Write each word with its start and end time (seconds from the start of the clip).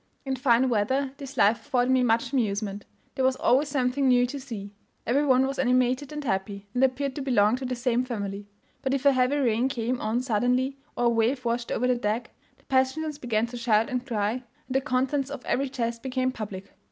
In 0.25 0.35
fine 0.35 0.67
weather, 0.67 1.11
this 1.17 1.37
life 1.37 1.59
afforded 1.63 1.91
me 1.91 2.01
much 2.01 2.33
amusement; 2.33 2.85
there 3.13 3.23
was 3.23 3.35
always 3.35 3.69
something 3.69 4.07
new 4.07 4.25
to 4.25 4.39
see; 4.39 4.71
every 5.05 5.23
one 5.23 5.45
was 5.45 5.59
animated 5.59 6.11
and 6.11 6.23
happy, 6.23 6.65
and 6.73 6.83
appeared 6.83 7.13
to 7.17 7.21
belong 7.21 7.55
to 7.57 7.65
the 7.67 7.75
same 7.75 8.03
family; 8.03 8.47
but 8.81 8.95
if 8.95 9.05
a 9.05 9.11
heavy 9.11 9.37
rain 9.37 9.69
came 9.69 10.01
on 10.01 10.19
suddenly, 10.19 10.75
or 10.97 11.03
a 11.05 11.09
wave 11.09 11.45
washed 11.45 11.71
over 11.71 11.85
the 11.85 11.93
deck, 11.95 12.31
the 12.57 12.63
passengers 12.65 13.19
began 13.19 13.45
to 13.45 13.57
shout 13.57 13.91
and 13.91 14.07
cry, 14.07 14.31
and 14.31 14.43
the 14.75 14.81
contents 14.81 15.29
of 15.29 15.45
every 15.45 15.69
chest 15.69 16.01
became 16.01 16.31
public. 16.31 16.73